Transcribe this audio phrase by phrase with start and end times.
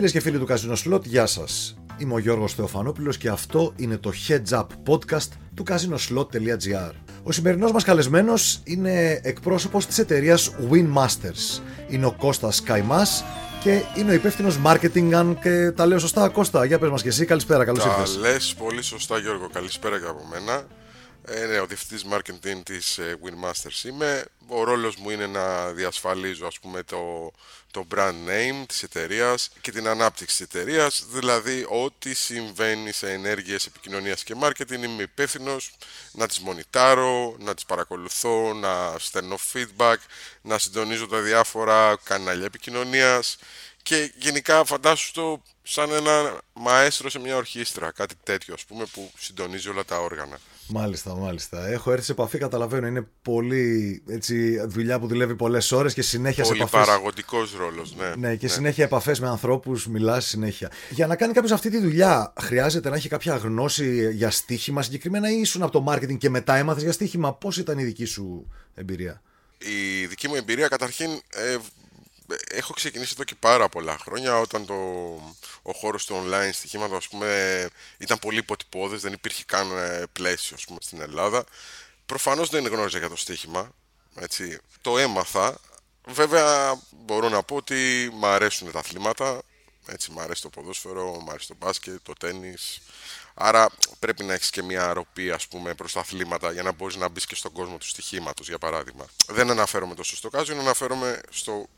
[0.00, 1.78] Φίλες και φίλοι του Casino Slot, γεια σας.
[1.98, 6.92] Είμαι ο Γιώργος Θεοφανόπουλος και αυτό είναι το Heads Up Podcast του casinoslot.gr.
[7.22, 11.62] Ο σημερινός μας καλεσμένος είναι εκπρόσωπος της εταιρείας Winmasters.
[11.88, 13.24] Είναι ο Κώστας Καϊμάς
[13.62, 16.28] και είναι ο υπεύθυνος marketing, αν και τα λέω σωστά.
[16.28, 18.12] Κώστα, για πες μας και εσύ, καλησπέρα, καλώς ήρθατε.
[18.12, 19.48] Τα λες πολύ σωστά, Γιώργο.
[19.52, 20.66] Καλησπέρα και από μένα.
[21.24, 24.24] Ε, ναι, ο διευθυντής marketing της ε, Winmasters είμαι.
[24.46, 27.30] Ο ρόλος μου είναι να διασφαλίζω ας πούμε το,
[27.70, 33.66] το brand name της εταιρείας και την ανάπτυξη της εταιρείας, δηλαδή ό,τι συμβαίνει σε ενέργειες
[33.66, 35.56] επικοινωνίας και marketing είμαι υπεύθυνο
[36.12, 39.96] να τις μονιτάρω, να τις παρακολουθώ, να στέλνω feedback,
[40.42, 43.36] να συντονίζω τα διάφορα κανάλια επικοινωνίας
[43.82, 49.12] και γενικά φαντάσου το σαν ένα μαέστρο σε μια ορχήστρα, κάτι τέτοιο ας πούμε που
[49.18, 50.38] συντονίζει όλα τα όργανα.
[50.72, 51.68] Μάλιστα, μάλιστα.
[51.68, 52.86] Έχω έρθει σε επαφή, καταλαβαίνω.
[52.86, 56.86] Είναι πολύ έτσι, δουλειά που δουλεύει πολλές ώρες και συνέχεια πολύ σε επαφές.
[56.86, 58.28] παραγωγικός ρόλος, ναι.
[58.28, 58.52] Ναι, και ναι.
[58.52, 60.70] συνέχεια επαφές με ανθρώπους, μιλάς συνέχεια.
[60.90, 65.30] Για να κάνει κάποιος αυτή τη δουλειά, χρειάζεται να έχει κάποια γνώση για στοίχημα συγκεκριμένα
[65.30, 68.46] ή ήσουν από το marketing και μετά έμαθες για στοίχημα; Πώς ήταν η δική σου
[68.74, 69.22] εμπειρία;
[69.58, 71.56] Η δική μου εμπειρία καταρχήν ε,
[72.48, 74.74] έχω ξεκινήσει εδώ και πάρα πολλά χρόνια όταν το,
[75.62, 80.56] ο χώρος του online στοιχήματος ας πούμε ήταν πολύ υποτυπώδες, δεν υπήρχε καν ε, πλαίσιο
[80.56, 81.44] ας πούμε, στην Ελλάδα.
[82.06, 83.74] Προφανώς δεν γνώριζα για το στοίχημα,
[84.14, 84.58] έτσι.
[84.80, 85.60] το έμαθα.
[86.06, 89.42] Βέβαια μπορώ να πω ότι μου αρέσουν τα αθλήματα,
[89.86, 92.80] έτσι, μ' αρέσει το ποδόσφαιρο, μ' αρέσει το μπάσκετ, το τέννις.
[93.34, 96.96] Άρα πρέπει να έχεις και μια αρροπή ας πούμε προς τα αθλήματα για να μπορείς
[96.96, 99.06] να μπεις και στον κόσμο του στοιχήματος για παράδειγμα.
[99.26, 101.68] Δεν αναφέρομαι τόσο στο κάζιο, αναφέρομαι στο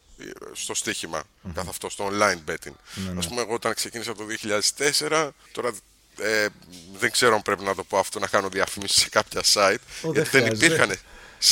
[0.53, 1.51] στο στοίχημα, mm-hmm.
[1.55, 2.69] καθ' αυτό, στο online betting.
[2.69, 3.19] Mm-hmm.
[3.19, 4.25] Ας πούμε, εγώ όταν ξεκίνησα το
[5.09, 5.73] 2004, τώρα
[6.19, 6.47] ε,
[6.99, 10.13] δεν ξέρω αν πρέπει να το πω αυτό, να κάνω διαφήμιση σε κάποια site, oh,
[10.13, 10.91] γιατί δεν υπήρχαν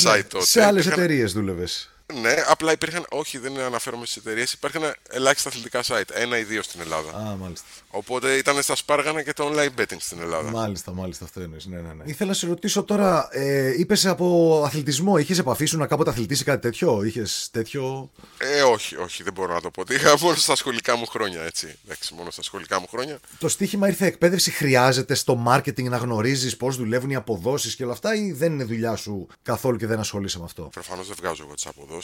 [0.03, 0.45] site ναι, τότε.
[0.45, 1.03] Σε άλλες υπήρχαν...
[1.03, 1.91] εταιρείες δούλευες.
[2.21, 6.61] Ναι, απλά υπήρχαν, όχι δεν αναφέρομαι στις εταιρείες, υπήρχαν ελάχιστα αθλητικά site, ένα ή δύο
[6.61, 7.09] στην Ελλάδα.
[7.17, 7.65] Α, μάλιστα.
[7.89, 10.51] Οπότε ήταν στα σπάργανα και το online betting στην Ελλάδα.
[10.51, 11.65] Μάλιστα, μάλιστα, αυτό εννοείς.
[11.65, 12.03] Ναι, ναι, ναι.
[12.05, 16.43] Ήθελα να σε ρωτήσω τώρα, ε, είπες από αθλητισμό, είχες επαφή σου να κάποτε αθλητήσει
[16.43, 19.83] κάτι τέτοιο, είχες τέτοιο; Ε, όχι, όχι, δεν μπορώ να το πω.
[19.89, 21.79] Είχα μόνο στα σχολικά μου χρόνια, έτσι.
[21.85, 23.19] Εντάξει, μόνο στα σχολικά μου χρόνια.
[23.39, 27.93] Το στίχημα ήρθε εκπαίδευση, χρειάζεται στο marketing να γνωρίζεις πώς δουλεύουν οι αποδόσεις και όλα
[27.93, 31.43] αυτά, ή δεν είναι δουλειά σου καθόλου και δεν ασχολείσαι με αυτό; Προφανώς δεν βγάζω
[31.45, 32.00] εγώ τις αποδόσεις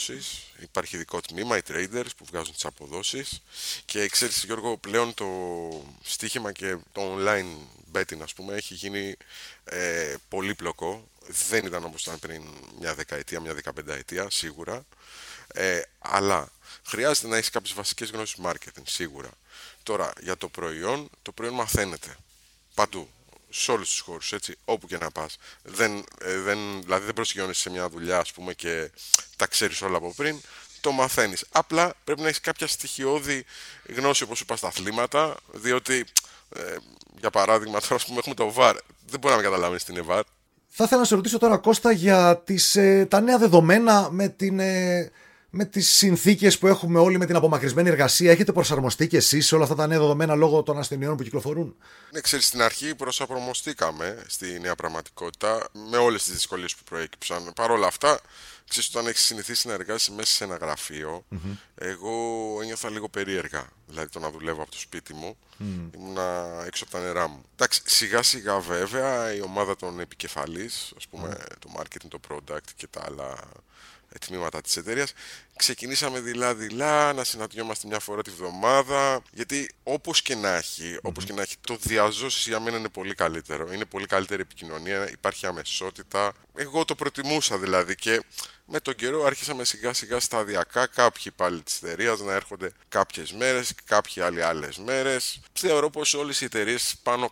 [0.60, 3.42] Υπάρχει ειδικό τμήμα, οι traders που βγάζουν τις αποδόσεις
[3.86, 5.26] και ξέρεις Γιώργο πλέον το
[6.04, 7.56] στοίχημα και το online
[7.94, 9.16] betting ας πούμε έχει γίνει
[9.64, 11.08] ε, πολύπλοκο.
[11.28, 12.44] Δεν ήταν όπως ήταν πριν
[12.80, 14.86] μια δεκαετία, μια δεκαπενταετία σίγουρα.
[15.48, 16.52] Ε, αλλά
[16.84, 19.30] χρειάζεται να έχεις κάποιες βασικές γνώσεις marketing σίγουρα.
[19.84, 22.16] Τώρα για το προϊόν, το προϊόν μαθαίνεται
[22.74, 23.10] παντού
[23.50, 25.38] σε όλους τους χώρους, έτσι, όπου και να πας.
[25.64, 28.92] Δεν, ε, δεν, δηλαδή δεν προσγειώνεσαι σε μια δουλειά, ας πούμε, και
[29.36, 30.42] τα ξέρεις όλα από πριν.
[30.82, 31.46] Το μαθαίνεις.
[31.52, 33.46] Απλά πρέπει να έχεις κάποια στοιχειώδη
[33.96, 36.06] γνώση, όπως είπα, στα αθλήματα, διότι,
[36.56, 36.76] ε,
[37.20, 38.76] για παράδειγμα, τώρα πούμε, έχουμε το VAR.
[39.06, 40.22] Δεν μπορεί να με καταλάβεις την VAR.
[40.68, 44.60] Θα ήθελα να σε ρωτήσω τώρα, Κώστα, για τις, ε, τα νέα δεδομένα με την.
[44.60, 45.12] Ε
[45.50, 49.56] με τις συνθήκες που έχουμε όλοι με την απομακρυσμένη εργασία, έχετε προσαρμοστεί και εσείς σε
[49.56, 51.76] όλα αυτά τα νέα δεδομένα λόγω των ασθενειών που κυκλοφορούν;
[52.12, 57.54] Ναι, ξέρεις, στην αρχή προσαρμοστήκαμε στη νέα πραγματικότητα με όλες τις δυσκολίες που προέκυψαν.
[57.56, 58.20] Παρ' όλα αυτά,
[58.68, 61.58] ξέρεις, όταν έχεις συνηθίσει να εργάζεσαι μέσα σε ένα γραφείο, mm-hmm.
[61.76, 62.12] εγώ
[62.62, 63.70] ένιωθα λίγο περίεργα.
[63.88, 65.64] Δηλαδή το να δουλεύω από το σπίτι μου, mm.
[65.96, 67.44] ήμουνα έξω από τα νερά μου.
[67.56, 71.54] Εντάξει, σιγά σιγά βέβαια η ομάδα των επικεφαλής, ας πούμε, mm.
[71.60, 73.38] το marketing, το product και τα άλλα
[74.20, 75.14] τμήματα της εταιρείας.
[75.56, 81.34] Ξεκινήσαμε δειλά-δειλά να συναντιόμαστε μια φορά τη βδομάδα γιατί όπως και να έχει, όπως και
[81.34, 83.74] να έχει το διαζώσεις για μένα είναι πολύ καλύτερο.
[83.74, 86.34] Είναι πολύ καλύτερη επικοινωνία, υπάρχει αμεσότητα.
[86.56, 88.24] Εγώ το προτιμούσα δηλαδή και
[88.70, 93.74] με τον καιρό άρχισαμε σιγά σιγά σταδιακά κάποιοι πάλι της εταιρείας να έρχονται κάποιες μέρες,
[93.86, 95.40] κάποιοι άλλοι άλλες μέρες.
[95.54, 97.32] Θεωρώ πως όλες οι εταιρείες πάνω,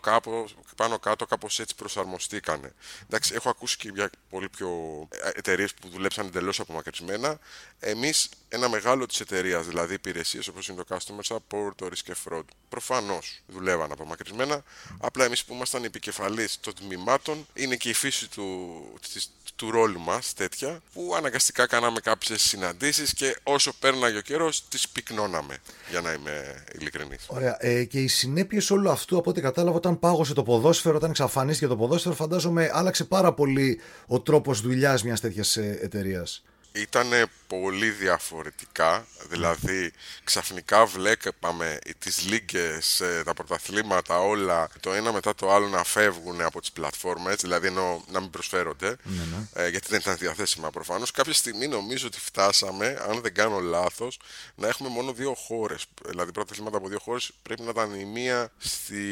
[0.76, 2.72] πάνω κάτω κάπως έτσι προσαρμοστήκανε.
[3.02, 4.68] Εντάξει, έχω ακούσει και για πολύ πιο
[5.10, 7.38] ε, εταιρείες που δουλέψαν εντελώς απομακρυσμένα.
[7.78, 12.32] Εμείς, ένα μεγάλο της εταιρείας, δηλαδή υπηρεσίες όπως είναι το Customer Support, το Risk and
[12.32, 14.62] Fraud, προφανώς δουλεύαν απομακρυσμένα.
[15.00, 20.00] Απλά εμείς που ήμασταν επικεφαλεί των τμήματων, είναι και η φύση του, της, του ρόλου
[20.00, 25.56] μας τέτοια που αναγκαστικά κάναμε κάποιες συναντήσεις και όσο πέρναγε ο καιρός τις πυκνώναμε
[25.90, 27.24] για να είμαι ειλικρινής.
[27.26, 27.56] Ωραία.
[27.60, 31.66] Ε, και οι συνέπειες όλου αυτού από ό,τι κατάλαβα όταν πάγωσε το ποδόσφαιρο, όταν εξαφανίστηκε
[31.66, 36.42] το ποδόσφαιρο φαντάζομαι άλλαξε πάρα πολύ ο τρόπος δουλειάς μιας τέτοιας ε, εταιρείας.
[36.76, 39.92] Ήταν πολύ διαφορετικά, δηλαδή
[40.24, 46.40] ξαφνικά βλέπαμε τις λίγκες, ε, τα πρωταθλήματα όλα το ένα μετά το άλλο να φεύγουν
[46.40, 49.22] από τις πλατφόρμες, δηλαδή ενώ να μην προσφέρονται, Ναι,
[49.54, 49.64] ναι.
[49.64, 51.10] ε, γιατί δεν ήταν διαθέσιμα προφανώς.
[51.10, 54.18] Κάποια στιγμή νομίζω ότι φτάσαμε, αν δεν κάνω λάθος,
[54.54, 58.50] να έχουμε μόνο δύο χώρες, δηλαδή πρωταθλήματα από δύο χώρες, πρέπει να ήταν η μία
[58.58, 59.02] στη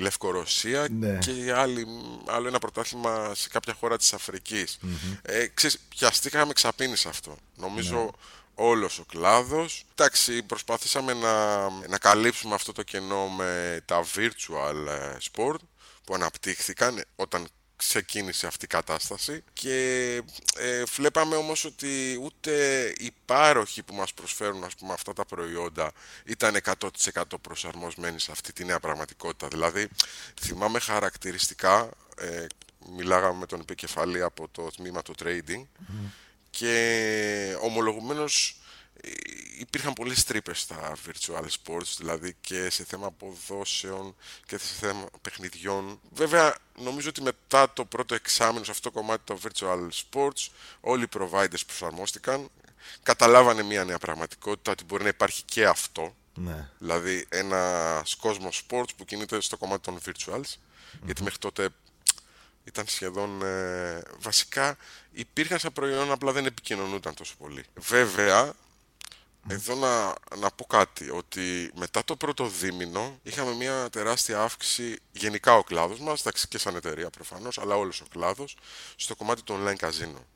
[0.00, 1.18] Λευκορωσία Ναι.
[1.18, 1.86] και η άλλη,
[2.26, 4.78] άλλο ένα πρωτάθλημα σε κάποια χώρα της αφρικης
[5.22, 7.36] Ε, ξέρεις, πιαστήκαμε ξαπίνει σε αυτό.
[7.56, 8.12] Νομίζω
[8.54, 9.84] όλος ο κλάδος.
[9.94, 15.58] Εντάξει, προσπάθησαμε να, να καλύψουμε αυτό το κενό με τα virtual ε, sport
[16.04, 19.76] που αναπτύχθηκαν όταν ξεκίνησε αυτή η κατάσταση και
[20.56, 25.92] ε, βλέπαμε όμως ότι ούτε οι πάροχοι που μας προσφέρουν ας πούμε, αυτά τα προϊόντα
[26.24, 26.56] ήταν
[27.12, 29.48] 100% προσαρμοσμένοι σε αυτή τη νέα πραγματικότητα.
[29.48, 29.88] Δηλαδή
[30.40, 32.46] θυμάμαι χαρακτηριστικά, ε,
[32.96, 35.64] μιλάγαμε με τον επικεφαλή από το τμήμα του trading
[36.50, 38.56] και ομολογουμένως
[39.00, 39.08] ε,
[39.58, 44.16] υπήρχαν πολλές τρύπες στα virtual sports, δηλαδή και σε θέμα αποδόσεων
[44.46, 46.00] και σε θέμα παιχνιδιών.
[46.10, 50.48] Βέβαια, νομίζω ότι μετά το πρώτο εξάμεινο σε αυτό το κομμάτι των virtual sports,
[50.80, 52.48] όλοι οι providers προσαρμόστηκαν,
[53.02, 56.68] καταλάβανε μια νέα πραγματικότητα, ότι μπορεί να υπάρχει και αυτό, Ναι.
[56.78, 60.54] δηλαδή ένας κόσμος sports που κινείται στο κομμάτι των virtuals,
[61.04, 61.68] γιατί μέχρι τότε
[62.68, 64.76] ήταν σχεδόν ε, βασικά
[65.10, 67.64] υπήρχαν σαν προϊόν απλά δεν επικοινωνούνταν τόσο πολύ.
[67.74, 68.52] Βέβαια,
[69.48, 75.54] εδώ να, να πω κάτι, ότι μετά το πρώτο δίμηνο είχαμε μια τεράστια αύξηση γενικά
[75.54, 78.56] ο κλάδος μας, εντάξει και σαν εταιρεία προφανώς, αλλά όλος ο κλάδος,
[78.96, 80.26] στο κομμάτι του online καζίνο.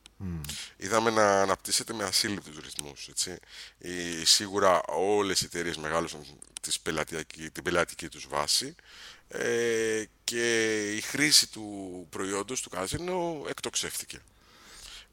[0.76, 3.08] Είδαμε να αναπτύσσεται με ασύλληπτους ρυθμούς.
[3.08, 3.38] Έτσι.
[3.78, 6.26] Η, σίγουρα όλες οι εταιρείες μεγάλωσαν
[6.60, 8.74] τις πελατειακή, την πελατική τους βάση
[9.32, 14.18] ε, και η χρήση του προϊόντος του καζίνο εκτοξεύτηκε.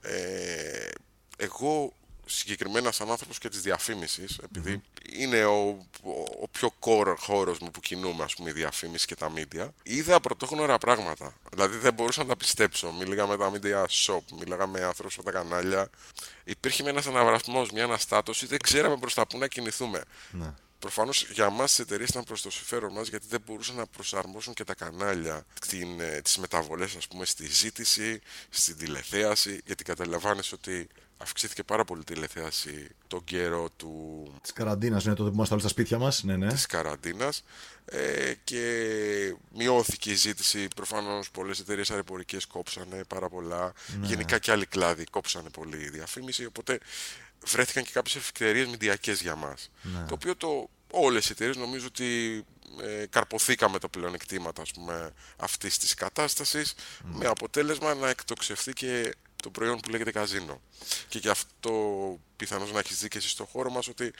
[0.01, 0.89] Ε,
[1.37, 1.93] εγώ
[2.25, 4.81] συγκεκριμένα σαν άνθρωπος και της διαφήμισης, επειδή
[5.11, 5.67] είναι ο,
[6.03, 6.11] ο,
[6.41, 10.19] ο πιο core χώρος μου που κινούμε, ας πούμε, η διαφήμιση και τα media, είδα
[10.19, 11.33] πρωτόγνωρα πράγματα.
[11.51, 12.91] Δηλαδή δεν μπορούσα να τα πιστέψω.
[12.91, 15.89] Μίλαγα με τα media shop, μίλαγα με ανθρώπους από τα κανάλια.
[16.43, 20.03] Υπήρχε ένας αναβρασμός, μια αναστάτωση, δεν ξέραμε προς τα πού να κινηθούμε.
[20.31, 20.53] Ναι.
[20.79, 24.53] Προφανώς για μας τις εταιρείες ήταν προς το συμφέρον μας γιατί δεν μπορούσαν να προσαρμόσουν
[24.53, 30.51] και τα κανάλια την, ε, τις μεταβολές ας πούμε στη ζήτηση, στην τηλεθέαση γιατί καταλαβαίνεις
[30.51, 30.87] ότι
[31.21, 35.67] αυξήθηκε πάρα πολύ η τηλεθέαση τον καιρό του, Της καραντίνας, ναι, τότε που ήμασταν όλοι
[35.67, 36.23] στα σπίτια μας.
[36.23, 36.47] Ναι, ναι.
[36.47, 37.43] της καραντίνας
[37.85, 44.65] ε, και μειώθηκε η ζήτηση προφανώς πολλές εταιρείες αεροπορικές κόψανε πάρα πολλά γενικά και άλλοι
[44.65, 46.79] κλάδοι κόψανε πολύ η διαφήμιση οπότε
[47.45, 49.69] βρέθηκαν και κάποιες ευκαιρίες μηντιακές για μας
[50.07, 52.43] το οποίο το, όλες οι εταιρείες νομίζω ότι
[52.81, 59.49] ε, καρποθήκαμε τα πλεονεκτήματα ας πούμε, αυτής της κατάστασης με αποτέλεσμα να εκτοξευθεί και το
[59.49, 60.61] προϊόν που λέγεται καζίνο.
[61.07, 61.73] Και γι' αυτό
[62.35, 64.13] πιθανώς να έχεις δει και εσύ στον χώρο μας ότι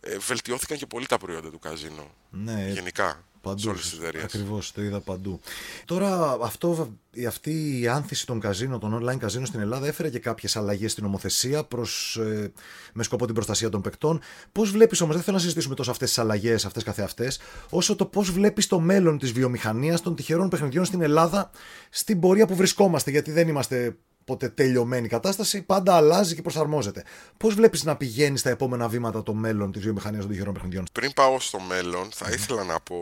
[0.00, 2.14] ε, βελτιώθηκαν και πολύ τα προϊόντα του καζίνο.
[2.30, 3.62] Ναι, Γενικά, σε Παντού.
[3.68, 4.24] όλες τις εταιρείες.
[4.24, 5.40] Ακριβώς, το είδα παντού.
[5.84, 10.18] Τώρα, αυτό, η- αυτή η άνθηση των καζίνων, των online καζίνων στην Ελλάδα έφερε και
[10.18, 12.52] κάποιες αλλαγές στην νομοθεσία προς, ε,
[12.92, 14.20] με σκοπό την προστασία των παικτών.
[14.52, 17.38] Πώς βλέπεις όμως, δεν θέλω να συζητήσουμε τόσο αυτές τις αλλαγές, αυτές καθεαυτές,
[17.70, 21.50] όσο το πώς βλέπεις το μέλλον της βιομηχανίας των τυχερών παιχνιδιών στην Ελλάδα
[21.90, 27.04] στην πορεία που βρισκόμαστε, γιατί δεν είμαστε ποτέ τελειωμένη κατάσταση, πάντα αλλάζει και προσαρμόζεται.
[27.36, 31.12] Πώς βλέπεις να πηγαίνεις στα επόμενα βήματα το μέλλον της βιομηχανίας των τυχερών παιχνιδιών; Πριν
[31.12, 32.96] πάω στο μέλλον, θα ήθελα να πω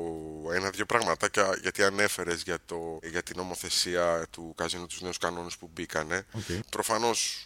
[0.55, 5.71] ένα-δύο πραγματάκια γιατί ανέφερες για, το, για την νομοθεσία του καζίνου, τους νέους κανόνες που
[5.73, 6.27] μπήκανε.
[6.33, 6.43] Οκ.
[6.71, 7.45] Προφανώς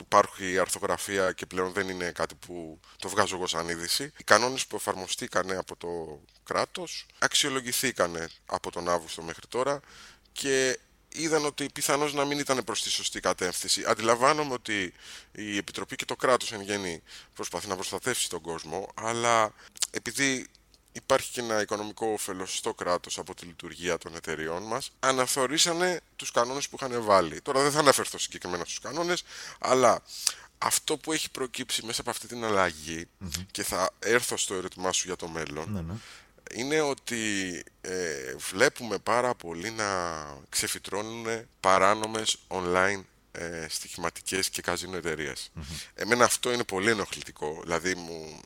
[0.00, 4.12] υπάρχει η αρθρογραφία και πλέον δεν είναι κάτι που το βγάζω εγώ σαν είδηση.
[4.16, 9.80] Οι κανόνες που εφαρμοστήκανε από το κράτος αξιολογηθήκανε από τον Αύγουστο μέχρι τώρα
[10.32, 13.84] και είδαν ότι πιθανώς να μην ήταν προς τη σωστή κατεύθυνση.
[13.86, 14.92] Αντιλαμβάνομαι ότι
[15.32, 17.02] η Επιτροπή και το κράτος εν γέννη
[17.34, 19.52] προσπαθεί να προστατεύσει τον κόσμο, αλλά
[19.90, 20.46] επειδή
[20.92, 26.30] υπάρχει και ένα οικονομικό όφελος στο κράτος από τη λειτουργία των εταιριών μας, αναθεωρήσανε τους
[26.30, 27.40] κανόνες που είχαν βάλει.
[27.40, 29.24] Τώρα δεν θα αναφερθώ συγκεκριμένα στους κανόνες,
[29.58, 30.02] αλλά
[30.58, 33.08] αυτό που έχει προκύψει μέσα από αυτή την αλλαγη
[33.50, 35.94] και θα έρθω στο ερώτημά σου για το μέλλον, Ναι, ναι.
[36.54, 39.86] Είναι ότι ε, βλέπουμε πάρα πολύ να
[40.48, 41.26] ξεφυτρώνουν
[41.60, 43.02] παράνομες online
[43.32, 45.50] ε, στοιχηματικές και καζίνο εταιρείες.
[45.94, 48.40] Εμένα αυτό είναι πολύ ενοχλητικό, δηλαδή μου,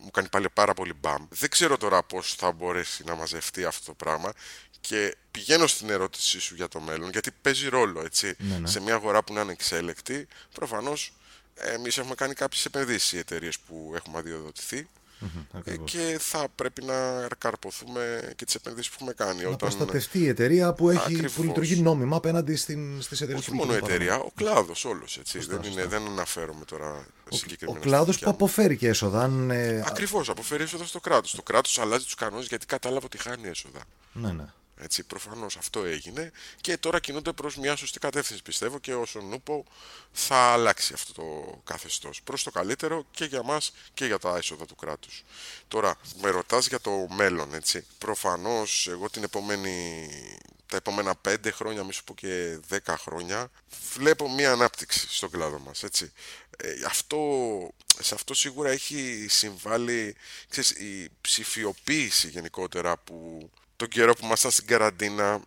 [0.00, 1.26] μου κάνει πάλι πάρα πολύ μπαμ.
[1.28, 4.32] Δεν ξέρω τώρα πώς θα μπορέσει να μαζευτεί αυτό το πράγμα
[4.80, 8.34] και πηγαίνω στην ερώτησή σου για το μέλλον, γιατί παίζει ρόλο, έτσι.
[8.38, 8.68] Ναι, ναι.
[8.68, 11.12] Σε μια αγορά που να είναι εξέλεκτη, προφανώς
[11.54, 14.88] εμείς έχουμε κάνει κάποιες επενδύσεις οι εταιρείες που έχουμε αδειοδοτηθεί
[15.84, 19.42] και θα πρέπει να καρποθούμε και τις επενδύσεις που έχουμε κάνει.
[19.42, 19.56] Να όταν...
[19.56, 24.18] προστατευτεί η εταιρεία που, έχει, που λειτουργεί νόμιμα απέναντι στις εταιρείες Όχι μόνο η εταιρεία,
[24.18, 25.20] ο κλάδος όλος.
[25.32, 27.78] Δεν, είναι, δεν αναφέρομαι τώρα ο, συγκεκριμένα.
[27.78, 29.30] Ο κλάδος που αποφέρει και έσοδα.
[29.50, 29.84] Ε...
[29.86, 31.34] Ακριβώς, αποφέρει έσοδα στο κράτος.
[31.34, 33.80] Το κράτος αλλάζει τους κανόνες γιατί κατάλαβε ότι χάνει έσοδα.
[34.12, 34.44] Ναι, ναι.
[34.82, 39.64] Έτσι, προφανώς αυτό έγινε και τώρα κινούνται προς μια σωστή κατεύθυνση πιστεύω και όσον νούπο
[40.12, 44.66] θα αλλάξει αυτό το καθεστώς προς το καλύτερο και για μας και για τα έσοδα
[44.66, 45.24] του κράτους.
[45.68, 47.86] Τώρα, με ρωτάς για το μέλλον, έτσι.
[47.98, 50.08] Προφανώς εγώ την επόμενη
[50.72, 53.50] τα επόμενα 5 χρόνια, μη σου πω και 10 χρόνια,
[53.94, 56.12] βλέπω μια ανάπτυξη στον κλάδο μας, έτσι.
[56.56, 57.18] Ε, αυτό,
[58.00, 60.16] σε αυτό σίγουρα έχει συμβάλει
[60.48, 63.50] ξέρεις, η ψηφιοποίηση γενικότερα που
[63.82, 65.40] τον καιρό που ήμασταν στην καραντίνα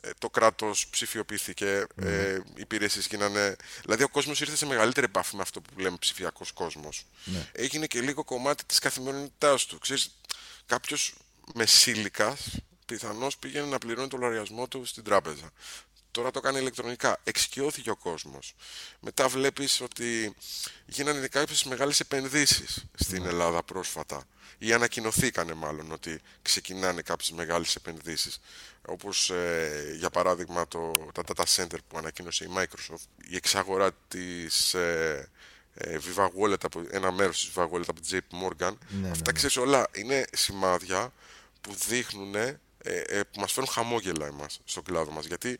[0.00, 2.04] ε, το κράτος ψηφιοποιήθηκε, mm.
[2.04, 3.56] ε, οι υπηρεσίες γίνανε...
[3.82, 7.06] Δηλαδή ο κόσμος ήρθε σε μεγαλύτερη επαφή με αυτό που λέμε ψηφιακός κόσμος.
[7.24, 7.50] Ναι.
[7.52, 9.78] Έγινε και λίγο κομμάτι της καθημερινότητάς του.
[9.78, 10.20] Ξέρεις,
[10.66, 11.14] κάποιος
[11.54, 15.50] μεσήλικας πιθανώς πήγαινε να πληρώνει το λογαριασμό του στην τράπεζα.
[16.10, 17.20] Τώρα το κάνει ηλεκτρονικά.
[17.24, 18.54] Εξοικειώθηκε ο κόσμος.
[19.00, 20.34] Μετά βλέπεις ότι
[20.86, 23.28] γίνανε κάποιες μεγάλες επενδύσεις στην ναι.
[23.28, 24.24] Ελλάδα πρόσφατα
[24.58, 28.40] ή ανακοινωθήκανε μάλλον ότι ξεκινάνε κάποιες μεγάλες επενδύσεις
[28.86, 34.74] όπως ε, για παράδειγμα το, τα data center που ανακοίνωσε η Microsoft η εξαγορά της
[34.74, 35.28] ε,
[35.74, 38.72] ε, Viva Wallet, από, ένα μέρος της Viva Wallet από την JP Morgan.
[38.88, 41.12] Ναι, αυτά ναι, ξέρεις όλα είναι σημάδια
[41.60, 45.58] που δείχνουν ε, ε, που μας φέρουν χαμόγελα εμάς στον κλάδο μας γιατί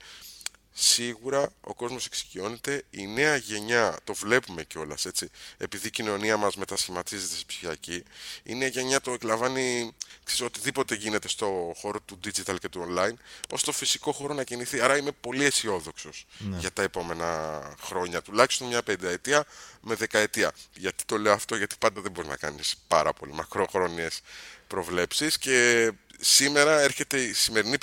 [0.81, 6.57] σίγουρα ο κόσμος εξοικειώνεται, η νέα γενιά, το βλέπουμε κιόλας έτσι, επειδή η κοινωνία μας
[6.57, 8.03] μετασχηματίζεται σε ψυχιακή,
[8.43, 9.95] η νέα γενιά το εκλαμβάνει,
[10.25, 13.15] ξέρεις, οτιδήποτε γίνεται στο χώρο του digital και του online,
[13.51, 14.81] ως το φυσικό χώρο να κινηθεί.
[14.81, 16.59] Άρα είμαι πολύ αισιόδοξος ναι.
[16.59, 19.45] για τα επόμενα χρόνια, τουλάχιστον μια πενταετία
[19.81, 20.53] με δεκαετία.
[20.75, 24.21] Γιατί το λέω αυτό, γιατί πάντα δεν μπορείς να κάνεις πάρα πολύ μακροχρόνιες
[24.67, 27.77] προβλέψεις και σήμερα έρχεται η σημερινή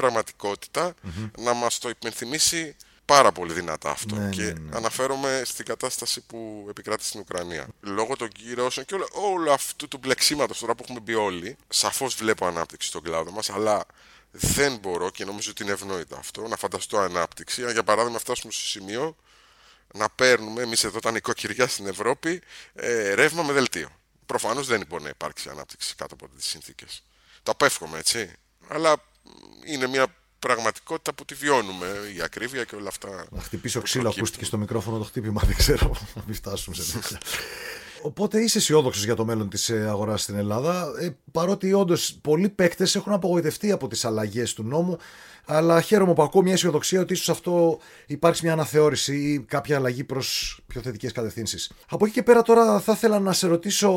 [1.37, 2.75] να μας το υπενθυμίσει
[3.05, 4.15] πάρα πολύ δυνατά αυτό.
[4.15, 4.75] Ναι, και ναι, ναι.
[4.75, 7.67] αναφέρομαι στην κατάσταση που επικράτει στην Ουκρανία.
[7.81, 12.15] Λόγω των κυρώσεων και όλο, όλο αυτού του μπλεξίματος τώρα που έχουμε μπει όλοι, σαφώς
[12.15, 13.85] βλέπω ανάπτυξη στον κλάδο μας, αλλά
[14.31, 17.71] δεν μπορώ και νομίζω ότι είναι ευνόητο αυτό να φανταστώ ανάπτυξη.
[17.71, 19.15] Για παράδειγμα, φτάσουμε στο σημείο
[19.93, 22.41] να παίρνουμε εμείς εδώ τα νοικοκυριά στην Ευρώπη
[22.73, 23.89] ε, ρεύμα με δελτίο.
[24.25, 27.03] Προφανώς δεν μπορεί να υπάρξει ανάπτυξη κάτω από τις συνθήκες.
[27.45, 28.31] Το απέφχομαι, έτσι.
[28.67, 28.95] Αλλά
[29.65, 30.07] είναι μια
[30.39, 31.85] πραγματικότητα που τη βιώνουμε,
[32.17, 33.25] η ακρίβεια και όλα αυτά.
[33.29, 37.19] Να χτυπήσω ξύλο, ακούστηκε στο μικρόφωνο το χτύπημα, δεν ξέρω να μην φτάσουμε σε τέτοια.
[38.01, 42.49] Οπότε είσαι αισιόδοξος για το μέλλον της ε, αγοράς στην Ελλάδα, ε, παρότι όντως πολλοί
[42.49, 44.97] παίκτες έχουν απογοητευτεί από τις αλλαγές του νόμου,
[45.45, 50.03] αλλά χαίρομαι που ακούω μια αισιοδοξία ότι ίσως αυτό υπάρξει μια αναθεώρηση ή κάποια αλλαγή
[50.03, 51.71] προς πιο θετικές κατευθύνσεις.
[51.89, 53.91] Από εκεί και πέρα τώρα θα ήθελα να σε ρωτήσω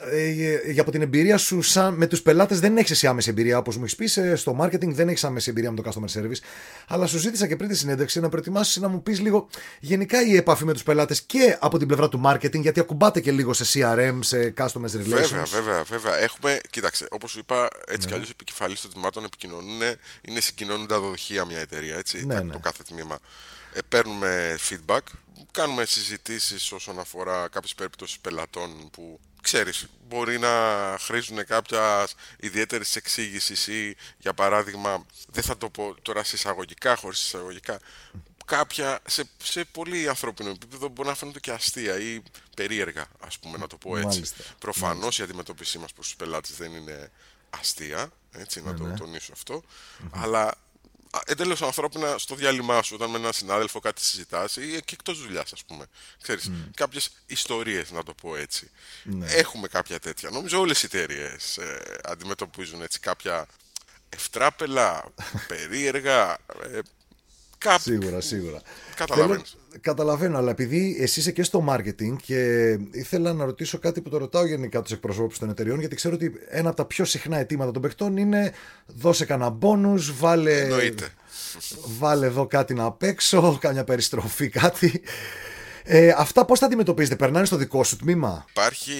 [0.00, 0.30] ε,
[0.70, 3.76] για από την εμπειρία σου σαν, με τους πελάτες δεν έχεις εσύ άμεση εμπειρία όπως
[3.76, 4.18] μου έχεις πεις.
[4.34, 6.40] Στο marketing δεν έχεις άμεση εμπειρία με το customer service.
[6.86, 9.48] Αλλά σου ζήτησα και πριν τη συνέντευξη να προετοιμάσεις να μου πεις λίγο
[9.80, 13.32] γενικά η επαφή με τους πελάτες και από την πλευρά του marketing, γιατί ακουμπάτε και
[13.32, 15.04] λίγο σε CRM, σε customer relations.
[15.04, 16.18] Βέβαια, βέβαια, βέβαια.
[16.18, 18.06] Έχουμε, κοίταξε, όπως σου είπα, έτσι ναι.
[18.06, 19.80] κι αλλιώς επικεφαλής των τμήματων επικοινωνούν,
[20.20, 22.52] είναι συγκοινωνούντα δοχεία μια εταιρεία, έτσι, ναι, ναι.
[22.52, 23.18] το κάθε τμήμα.
[23.72, 25.00] Ε, παίρνουμε feedback,
[25.50, 30.50] κάνουμε συζητήσεις όσον αφορά κάποιες περιπτώσεις πελατών που ξέρεις, μπορεί να
[31.00, 37.22] χρήζουν κάποιας ιδιαίτερης εξήγησης ή για παράδειγμα, δεν θα το πω τώρα σε εισαγωγικά, χωρίς
[37.22, 37.78] εισαγωγικά,
[38.44, 42.22] κάποια σε, σε πολύ ανθρώπινο επίπεδο μπορεί να φαίνονται και αστεία ή
[42.56, 44.22] περίεργα, ας πούμε, να το πω έτσι.
[44.58, 47.10] Προφανώς η αντιμετώπιση μας προς τους πελάτες δεν είναι
[47.50, 48.96] αστεία, έτσι, να ναι, το ναι.
[48.96, 49.32] τονίσω
[50.10, 50.54] αλλά
[51.26, 55.52] εντελώ ανθρώπινα στο διάλειμμα σου, όταν με έναν συνάδελφο κάτι συζητάς ή και εκτός δουλειάς,
[55.52, 55.86] ας πούμε.
[56.22, 56.70] Ξέρεις, mm.
[56.74, 58.70] κάποιες ιστορίες, να το πω έτσι.
[59.02, 59.26] Ναι.
[59.26, 60.30] Έχουμε κάποια τέτοια.
[60.30, 63.46] Νομίζω όλες οι εταιρείες ε, αντιμετωπίζουν έτσι κάποια
[64.08, 65.12] ευτράπελα,
[65.48, 66.78] περίεργα, ε,
[67.78, 68.60] Σίγουρα, σίγουρα.
[68.96, 69.56] Καταλαβαίνεις.
[69.80, 74.16] καταλαβαίνω, αλλά επειδή εσύ είσαι και στο marketing και ήθελα να ρωτήσω κάτι που το
[74.16, 77.70] ρωτάω γενικά τους εκπροσώπους των εταιριών, γιατί ξέρω ότι ένα από τα πιο συχνά αιτήματα
[77.70, 78.52] των παιχτών είναι
[78.86, 80.60] δώσε κανένα μπόνου, βάλε.
[80.60, 81.08] Εννοείται.
[81.98, 85.02] Βάλε εδώ κάτι να παίξω, κάμια περιστροφή, κάτι.
[85.88, 88.94] Ε, αυτά πώς θα αντιμετωπίζετε, περνάνε στο δικό σου τμήμα; Υπάρχει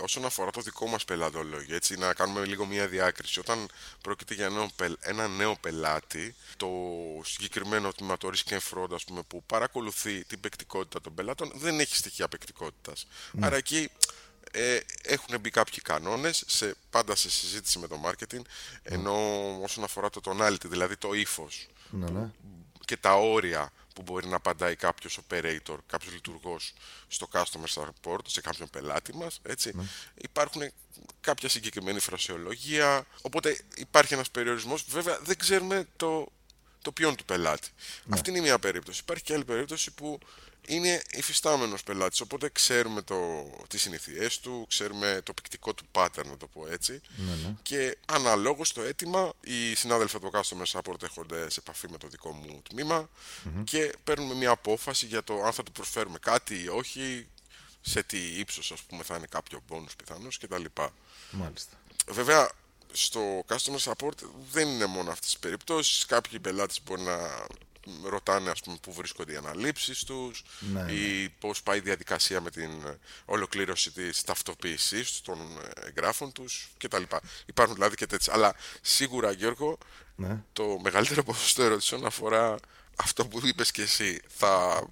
[0.00, 3.38] όσον αφορά το δικό μας πελατολόγιο, έτσι να κάνουμε λίγο μια διάκριση.
[3.38, 3.68] Όταν
[4.00, 4.50] πρόκειται για
[5.00, 6.68] ένα νέο πελάτη, το
[7.24, 11.80] συγκεκριμένο τμήμα, το risk and fraud, ας πούμε, που παρακολουθεί την παικτικότητα των πελάτων, δεν
[11.80, 13.06] έχει στοιχεία παικτικότητας.
[13.32, 13.46] Ναι.
[13.46, 13.90] Άρα εκεί
[14.50, 18.42] ε, έχουν μπει κάποιοι κανόνες σε, πάντα σε συζήτηση με το marketing ναι.
[18.82, 19.16] ενώ
[19.62, 22.30] όσον αφορά το tonality, δηλαδή το ύφος ναι, ναι.
[22.84, 23.72] και τα όρια
[24.02, 26.72] που μπορεί να απαντάει κάποιος operator, κάποιος λειτουργός
[27.08, 29.40] στο customer support, σε κάποιον πελάτη μας.
[29.72, 29.84] Ναι.
[30.14, 30.62] Υπάρχουν
[31.20, 33.06] κάποια συγκεκριμένη φρασιολογία.
[33.22, 34.84] Οπότε υπάρχει ένας περιορισμός.
[34.88, 36.32] Βέβαια δεν ξέρουμε το,
[36.82, 37.68] το ποιόν του πελάτη.
[38.04, 38.14] Ναι.
[38.14, 39.00] Αυτή είναι μια περίπτωση.
[39.02, 40.18] Υπάρχει και άλλη περίπτωση που
[40.66, 42.20] είναι υφιστάμενος πελάτης.
[42.20, 47.00] Οπότε ξέρουμε το, τις συνήθειέ του, ξέρουμε το πικτικό του pattern, να το πω έτσι.
[47.16, 47.54] Ναι, ναι.
[47.62, 52.08] Και αναλόγως το αίτημα, οι συνάδελφοι από το Customer Support έρχονται σε επαφή με το
[52.08, 53.08] δικό μου τμημα
[53.64, 57.26] και παίρνουμε μια απόφαση για το αν θα του προσφέρουμε κάτι ή όχι,
[57.80, 60.64] σε τι ύψος ας πούμε θα είναι κάποιο bonus πιθανώς κτλ.
[61.30, 61.76] Μάλιστα.
[62.08, 62.50] Βέβαια,
[62.92, 64.16] στο customer support
[64.50, 66.06] δεν είναι μόνο αυτές τις περιπτώσεις.
[66.06, 67.46] Κάποιοι πελάτες μπορεί να
[68.04, 71.28] ρωτάνε ας πούμε πού βρίσκονται οι αναλήψεις τους ναι, ή ναι.
[71.40, 72.70] πώς πάει η διαδικασία με την
[73.24, 75.38] ολοκλήρωση της ταυτοποίησης των
[75.86, 77.02] εγγράφων τους κτλ.
[77.46, 78.32] Υπάρχουν δηλαδή και τέτοια.
[78.32, 79.78] Αλλά σίγουρα Γιώργο
[80.16, 80.42] ναι.
[80.52, 82.58] το μεγαλύτερο ποσοστό ερωτήσεων αφορά
[82.96, 84.20] αυτό που είπες και εσύ.
[84.28, 84.84] Θα,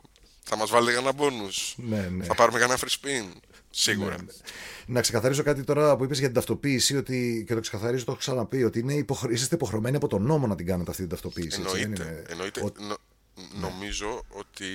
[0.42, 2.24] θα μας βάλετε ένα μπόνους, ναι, ναι.
[2.24, 3.24] θα πάρουμε κανένα free spin;
[3.70, 4.16] Σίγουρα.
[4.16, 4.24] Ναι,
[4.86, 8.20] να ξεκαθαρίσω κάτι τώρα που είπες για την ταυτοποίηση ότι, και το ξεκαθαρίζω, το έχω
[8.20, 9.32] ξαναπεί, ότι είναι υποχρε...
[9.32, 11.60] είστε υποχρεωμένοι από τον νόμο να την κάνετε αυτή την ταυτοποίηση.
[11.60, 11.84] Εννοείται.
[11.84, 12.24] Είναι...
[12.28, 12.60] εννοείται.
[12.60, 12.96] Νο...
[13.60, 14.66] Νομίζω ότι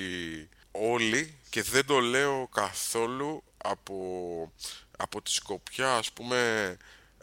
[0.72, 3.96] όλοι, και δεν το λέω καθόλου από,
[4.98, 6.38] από τη σκοπιά, ας πούμε,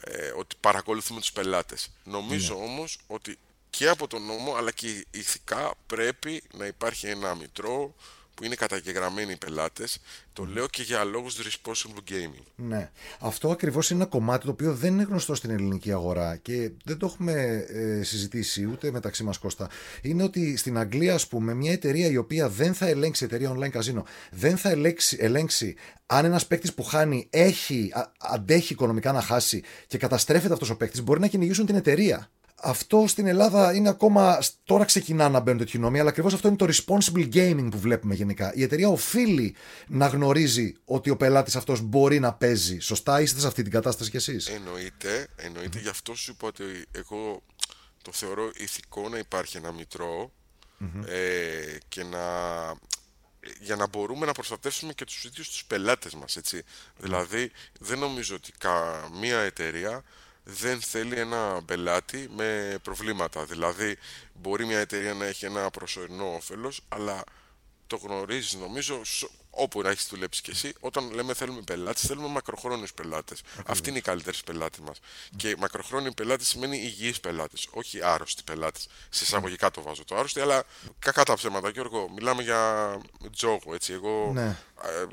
[0.01, 1.93] ε, ότι παρακολουθούμε τους πελάτες.
[2.05, 2.65] Νομίζω ναι.
[2.65, 3.39] όμως ότι
[3.71, 7.95] και από τον νόμο, αλλά και ηθικά πρέπει να υπάρχει ένα μητρό
[8.43, 9.99] που είναι καταγεγραμμένοι οι πελάτες.
[10.33, 12.43] Το λέω και για λόγους responsible gaming.
[12.57, 12.91] Ναι.
[13.21, 16.99] Αυτό ακριβώς είναι ένα κομμάτι το οποίο δεν είναι γνωστό στην ελληνική αγορά και δεν
[16.99, 17.33] το έχουμε
[17.69, 19.69] ε, συζητήσει ούτε μεταξύ μας Κώστα.
[20.03, 23.81] Είναι ότι στην Αγγλία, ας πούμε, μια εταιρεία η οποία δεν θα ελέγξει, εταιρεία online
[23.81, 29.63] casino, δεν θα ελέγξει, ελέγξει αν ένας παίκτης που χάνει έχει, αντέχει οικονομικά να χάσει
[29.87, 32.31] και καταστρέφεται αυτός ο παίκτης, μπορεί να κυνηγήσουν την εταιρεία.
[32.63, 34.39] Αυτό στην Ελλάδα είναι ακόμα.
[34.65, 38.15] Τώρα ξεκινά να μπαίνουν τέτοιοι νόμοι, αλλά ακριβώς αυτό είναι το responsible gaming που βλέπουμε
[38.15, 38.55] γενικά.
[38.55, 39.55] Η εταιρεία οφείλει
[39.87, 42.79] να γνωρίζει ότι ο πελάτης αυτός μπορεί να παίζει.
[42.79, 45.79] Σωστά, είστε σε αυτή την κατάσταση κι εσείς; Εννοείται, εννοείται.
[45.79, 47.43] Γι' αυτό σου είπα ότι εγώ
[48.03, 49.75] το θεωρώ ηθικό να υπάρχει ένα
[51.07, 52.19] ε, και να
[53.61, 56.63] για να μπορούμε να προστατεύσουμε και τους ίδιους τους πελάτες μας, έτσι.
[56.99, 57.51] Δηλαδή,
[57.81, 60.03] δεν νομίζω ότι καμία εταιρεία
[60.45, 63.45] δεν θέλει ένα πελάτη με προβλήματα.
[63.45, 63.97] Δηλαδή,
[64.35, 67.25] μπορεί μια εταιρεία να έχει ένα προσωρινό όφελος, αλλά
[67.87, 69.01] το γνωρίζεις νομίζω
[69.51, 70.73] όπου να έχεις δουλέψει κι εσύ.
[70.81, 73.43] Όταν λέμε θέλουμε πελάτες, θέλουμε μακροχρόνιους πελάτες.
[73.67, 75.01] Αυτή είναι η καλύτερη πελάτη μας.
[75.37, 78.89] Και μακροχρόνιοι πελάτες σημαίνει υγιείς πελάτες, όχι άρρωστοι πελάτες.
[79.09, 80.65] Σε εισαγωγικά το βάζω το άρρωστοι, αλλά
[80.99, 82.09] κακά τα ψέματα, Γιώργο.
[82.09, 82.99] Μιλάμε για
[83.33, 83.93] τζόγο, έτσι.
[83.93, 84.57] Εγώ ναι.
[84.83, 85.07] ε,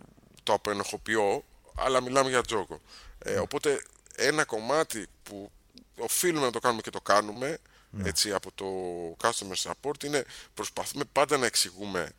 [0.43, 1.43] το απενοχοποιώ,
[1.75, 2.81] αλλά μιλάμε για τζόγο.
[3.19, 3.81] Ε, οπότε
[4.19, 5.51] ένα κομμάτι που
[5.97, 7.57] οφείλουμε να το κάνουμε και το κάνουμε
[7.89, 8.09] ναι.
[8.09, 8.65] έτσι, από το
[9.23, 12.11] customer support είναι προσπαθούμε πάντα να εξηγούμε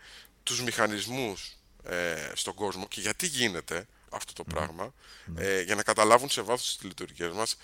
[0.42, 5.44] τους μηχανισμούς ε, στον κόσμο και γιατί γίνεται αυτό το πράγμα ναι.
[5.44, 7.56] ε, για να καταλάβουν σε βάθος τις λειτουργίες μας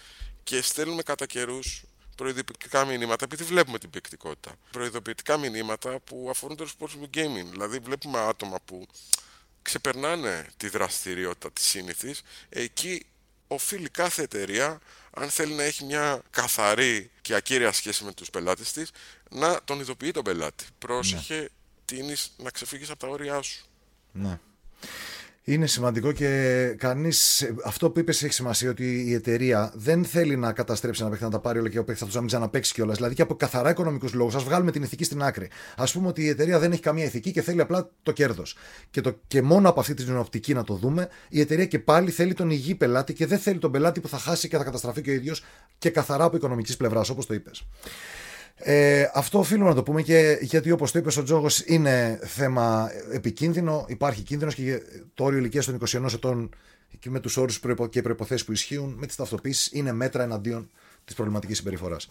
[0.45, 1.85] και στέλνουμε κατά καιρούς
[2.17, 4.55] προειδοποιητικά μηνύματα, επειδή βλέπουμε την παικτικότητα.
[4.71, 7.45] Προειδοποιητικά μηνύματα που αφορούν το responsible gaming.
[7.51, 8.87] Δηλαδή, βλέπουμε άτομα που
[9.63, 13.07] ξεπερνάνε τη δραστηριότητα της σύνηθης, εκεί
[13.47, 14.81] οφείλει κάθε εταιρεία,
[15.11, 18.91] αν θέλει να έχει μια καθαρή και ακύρια σχέση με τους πελάτες της,
[19.31, 20.65] να τον ειδοποιεί τον πελάτη.
[20.79, 21.47] Πρόσεχε, ναι.
[21.85, 23.67] τίνεις να ξεφύγεις από τα όρια σου.
[24.13, 24.39] Ναι.
[25.49, 27.51] Είναι σημαντικό και κανείς.
[27.65, 31.31] Αυτό που είπες έχει σημασία ότι η εταιρεία δεν θέλει να καταστρέψει ένα παίχτη να
[31.31, 32.97] τα πάρει όλα και ο παίχτη αυτό να μην ξαναπέξει κιόλας.
[32.97, 35.51] Δηλαδή και από καθαρά οικονομικούς λόγους, ας βγάλουμε την ηθική στην άκρη.
[35.77, 38.57] Α πούμε ότι η εταιρεία δεν έχει καμία ηθική και θέλει απλά το κέρδος.
[38.91, 42.11] Και, το, και μόνο από αυτή την οπτική να το δούμε, η εταιρεία και πάλι
[42.11, 45.01] θέλει τον υγιή πελάτη και δεν θέλει τον πελάτη που θα χάσει και θα καταστραφεί
[45.03, 45.45] και ο ίδιος
[45.79, 47.67] και καθαρά από οικονομικής πλευράς, όπως το είπες.
[48.59, 52.91] Ε, αυτό οφείλουμε να το πούμε και γιατί όπως το είπε ο Τζόγος είναι θέμα
[53.13, 54.83] επικίνδυνο, υπάρχει κίνδυνος και
[55.15, 56.55] το όριο ηλικίας των 21 ετών
[56.99, 60.71] και με τους όρους και προϋποθέσεις που ισχύουν με τις ταυτοποίησεις είναι μέτρα εναντίον
[61.05, 62.09] της προβληματικής συμπεριφοράς.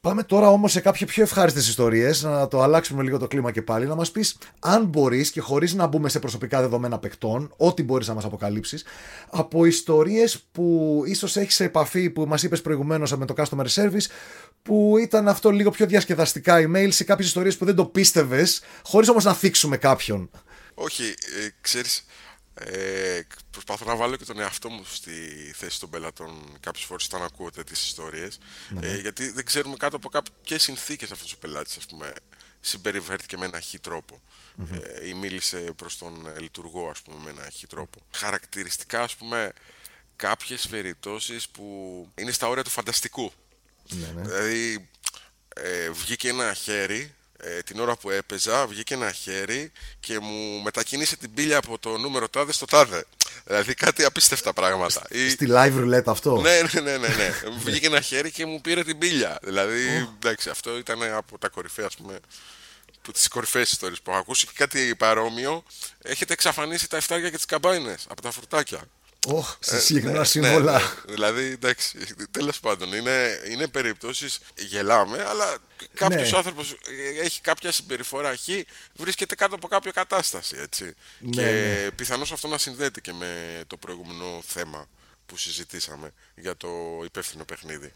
[0.00, 3.62] Πάμε τώρα όμως σε κάποιες πιο ευχάριστες ιστορίες, να το αλλάξουμε λίγο το κλίμα και
[3.62, 7.82] πάλι, να μας πεις αν μπορείς και χωρίς να μπούμε σε προσωπικά δεδομένα παικτών, ό,τι
[7.82, 8.84] μπορείς να μας αποκαλύψεις,
[9.30, 14.06] από ιστορίες που ίσως έχεις σε επαφή, που μας είπες προηγουμένως με το customer service,
[14.66, 19.08] που ήταν αυτό λίγο πιο διασκεδαστικά email σε κάποιες ιστορίες που δεν το πίστευες, χωρίς
[19.08, 20.30] όμως να θίξουμε κάποιον.
[20.74, 22.06] Όχι, ε, ξέρεις,
[22.54, 25.10] ε, προσπαθώ να βάλω και τον εαυτό μου στη
[25.54, 28.38] θέση των πελατών κάποιες φορές όταν ακούω τέτοιες ιστορίες.
[28.68, 28.86] Ναι.
[28.86, 32.12] Ε, γιατί δεν ξέρουμε κάτω από κάποιε συνθήκες αυτός ο πελάτης, ας πούμε,
[32.60, 34.20] συμπεριφέρθηκε με ένα χι τρόπο.
[34.72, 37.98] Ε, ή μίλησε προς τον λειτουργό, ας πούμε, με ένα χι τρόπο.
[38.10, 39.52] Χαρακτηριστικά, ας πούμε,
[40.16, 41.64] κάποιες περιπτώσεις που
[42.14, 43.32] είναι στα όρια του φανταστικού.
[43.90, 44.22] Ναι, ναι.
[44.22, 44.88] Δηλαδή,
[45.54, 51.16] ε, βγήκε ένα χέρι ε, την ώρα που έπαιζα βγήκε ένα χέρι και μου μετακίνησε
[51.16, 53.04] την πύλια από το νούμερο τάδε στο τάδε.
[53.44, 55.02] Δηλαδή κάτι απίστευτα πράγματα.
[55.30, 56.40] Στη live roulette αυτό.
[56.40, 57.32] Ναι, ναι, ναι, ναι, ναι.
[57.64, 59.38] βγήκε ένα χέρι και μου πήρε την πύλια.
[59.42, 62.18] Δηλαδή, εντάξει, αυτό ήταν από τα κορυφαία, ας πούμε,
[63.02, 65.62] που τις κορυφαίες ιστορίες που έχω ακούσει και κάτι παρόμοιο
[66.02, 68.80] έχετε εξαφανίσει τα εφτάρια και τις καμπάινες από τα φρουτάκια
[69.28, 70.72] Oh, σε συγκεκριμένα ναι, σύμβολα.
[70.72, 71.14] Ναι, ναι.
[71.14, 71.98] Δηλαδή, εντάξει,
[72.30, 75.58] τέλος πάντων, είναι, είναι περιπτώσεις γελάμε, αλλά
[75.94, 76.36] κάποιος ναι.
[76.36, 76.76] άνθρωπος
[77.20, 78.48] έχει κάποια συμπεριφορά χ,
[78.94, 80.56] βρίσκεται κάτω από κάποια κατάσταση.
[80.60, 80.94] Έτσι.
[81.18, 81.90] Ναι, και ναι.
[81.90, 84.88] πιθανώς αυτό να συνδέεται και με το προηγούμενο θέμα
[85.26, 86.68] που συζητήσαμε για το
[87.04, 87.92] υπεύθυνο παιχνίδι.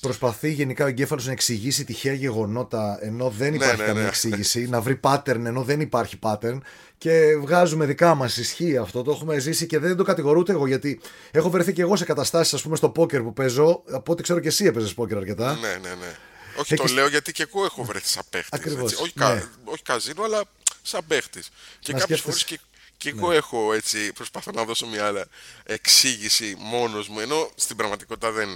[0.00, 4.68] Προσπαθεί γενικά ο εγκέφαλος να εξηγήσει τυχαία γεγονότα ενώ δεν ναι, υπάρχει ναι, καμία εξήγηση,
[4.68, 6.58] να βρει pattern ενώ δεν υπάρχει pattern
[6.98, 8.36] και βγάζουμε δικά μας.
[8.36, 9.02] Ισχύει αυτό.
[9.02, 12.04] Το έχουμε ζήσει και δεν το κατηγορώ ούτε εγώ γιατί έχω βρεθεί και εγώ σε
[12.04, 13.82] καταστάσεις, ας πούμε, στο πόκερ που παίζω.
[13.90, 15.54] Από ό,τι ξέρω και εσύ έπαιζες πόκερ αρκετά.
[15.54, 16.16] Ναι, ναι, ναι.
[16.58, 18.82] Όχι, το λέω γιατί και εγώ έχω βρεθεί σαν παίχτης.
[19.00, 19.42] Όχι, ναι.
[19.64, 20.42] όχι καζίνο, αλλά
[20.82, 21.48] σαν παίχτης.
[21.78, 22.58] Και κάποιες φορές και
[22.96, 23.34] και εγώ ναι.
[23.34, 25.24] έχω έτσι, προσπαθώ να δώσω μια άλλη
[25.64, 28.48] εξήγηση μόνος μου, ενώ στην πραγματικότητα δεν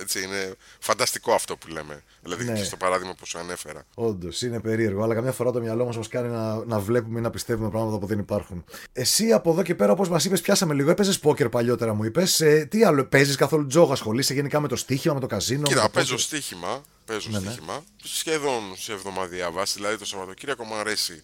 [0.00, 2.02] έτσι, είναι φανταστικό αυτό που λέμε.
[2.22, 2.52] Δηλαδή ναι.
[2.52, 3.86] και στο παράδειγμα που σου ανέφερα.
[3.94, 7.22] Όντως, είναι περίεργο, αλλά καμιά φορά το μυαλό μας μας κάνει να, να βλέπουμε ή
[7.22, 8.64] να πιστεύουμε πράγματα που δεν υπάρχουν.
[8.92, 10.90] Εσύ από εδώ και πέρα, όπως μας είπες, πιάσαμε λίγο.
[10.90, 12.40] Έπαιζες πόκερ παλιότερα, μου είπες.
[12.40, 15.62] Ε, τι άλλο, παίζεις καθόλου τζόγο, ασχολείσαι γενικά με το στοίχημα, με το καζίνο.
[15.62, 16.82] Κοίτα, παίζω στοίχημα.
[17.04, 17.50] Παίζω ναι, ναι.
[17.50, 17.84] στοίχημα.
[18.02, 21.22] Σχεδόν σε εβδομαδία βάση, δηλαδή το Σαββατοκύριακο μου αρέσει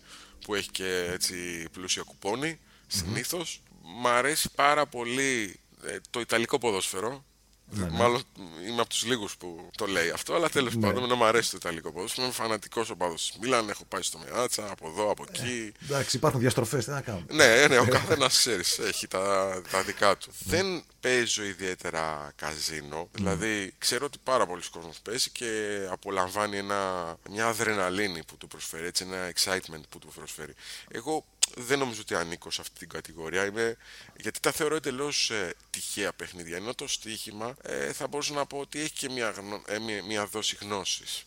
[0.49, 3.63] που έχει και έτσι πλούσια κουπόνι, συνήθως.
[3.83, 7.25] Μ' αρέσει πάρα πολύ ε, το Ιταλικό ποδόσφαιρο.
[7.71, 7.91] Ναι, ναι.
[7.91, 8.23] Μάλλον
[8.69, 10.87] είμαι από τους λίγους που το λέει αυτό, αλλά τέλος ναι.
[10.87, 12.27] πάντων να μου αρέσει το Ιταλικό ποδόσφαιρο.
[12.27, 13.69] Είμαι φανατικός οπαδός της Μίλαν.
[13.69, 15.73] Έχω πάει στο Μεάτσα, από εδώ, από εκεί.
[15.81, 17.27] Ε, εντάξει, υπάρχουν διαστροφές, τι να κάνουμε.
[17.31, 20.33] Ναι, ναι, ο καθένας ξέρεις, έχει τα, τα δικά του.
[20.39, 23.09] Δεν παίζω ιδιαίτερα καζίνο.
[23.13, 28.87] Δηλαδή, ξέρω ότι πάρα πολλοί κόσμοι παίζει και απολαμβάνει ένα, μια αδρεναλίνη που του προσφέρει,
[28.87, 30.55] έτσι, ένα excitement που του προσφέρει.
[30.91, 31.25] Εγώ
[31.57, 33.47] δεν νομίζω ότι ανήκω σε αυτή την κατηγορία.
[33.47, 33.77] Είμαι,
[34.17, 36.57] γιατί τα θεωρώ εντελώς ε, τυχαία παιχνίδια.
[36.57, 39.35] Ενώ το στοίχημα ε, θα μπορούσα να πω ότι έχει και μια,
[39.67, 41.25] ε, μια, μια δόση γνώσης.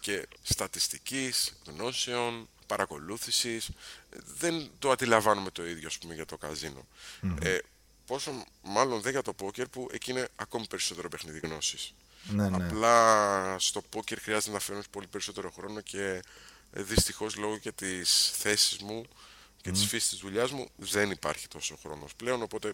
[0.00, 3.68] Και στατιστικής, γνώσεων, παρακολούθησης.
[4.38, 6.86] Δεν το αντιλαμβάνομαι το ίδιο ας πούμε, για το καζίνο.
[7.40, 7.58] Ε,
[8.06, 11.94] πόσο μάλλον δεν για το πόκερ που εκεί είναι ακόμη περισσότερο παιχνίδι γνώσης.
[12.24, 12.64] Ναι, ναι.
[12.64, 16.22] Απλά στο πόκερ χρειάζεται να φέρνει πολύ περισσότερο χρόνο και
[16.72, 19.04] ε, δυστυχώς λόγω και της θέσης μου
[19.64, 19.72] και mm.
[19.72, 22.42] τη φύσης της δουλειάς μου δεν υπάρχει τόσο χρόνος πλέον.
[22.42, 22.68] Οπότε,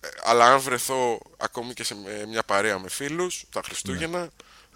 [0.00, 1.96] ε, αλλά αν βρεθώ ακόμη και σε
[2.28, 4.28] μια παρέα με φίλους τα Χριστούγεννα, ναι.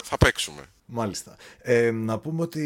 [0.05, 0.63] θα παίξουμε.
[0.87, 1.37] Μάλιστα.
[1.63, 2.61] Ε, να πούμε ότι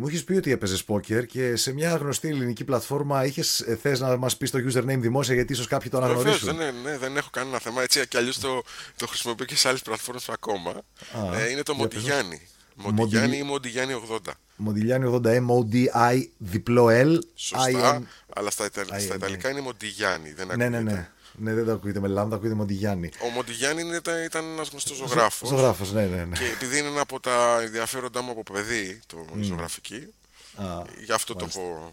[0.00, 4.00] μου έχεις πει ότι έπαιζες πόκερ και σε μια γνωστή ελληνική πλατφόρμα είχες ε, θες
[4.00, 6.56] να μας πεις το username δημόσια γιατί ίσως κάποιοι το αναγνωρίσουν.
[6.56, 7.82] Βεβαίω, δεν, ναι, δεν έχω κανένα θέμα.
[7.82, 8.62] Έτσι κι αλλιώς το,
[8.96, 10.70] το χρησιμοποιώ και σε άλλες πλατφόρμες ακόμα.
[10.70, 12.48] Α, ε, είναι το Μοντιγιάννη.
[12.74, 14.18] Μοντιγιάννη ή Μοντιγιάννη 80.
[14.58, 17.18] Μοντιγιάννη 80, M-O-D-I, διπλό L.
[17.34, 18.02] Σωστά,
[18.34, 18.68] αλλά στα,
[18.98, 20.32] στα Ιταλικά είναι Μοντιγιάννη.
[20.32, 21.08] Δεν ναι, ναι, ναι.
[21.40, 23.10] Ναι, δεν το ακούγεται με λάμδα, ακούγεται Μοντιγιάννη.
[23.22, 25.48] Ο Μοντιγιάννη ήταν, ήταν ένας γνωστός ζωγράφος.
[25.48, 26.36] Ζωγράφος, ναι, ναι, ναι.
[26.36, 29.40] Και επειδή είναι ένα από τα ενδιαφέροντά μου από παιδί, το mm.
[29.40, 30.12] ζωγραφική,
[30.54, 31.60] Α, γι' αυτό μάλιστα.
[31.60, 31.92] το έχω.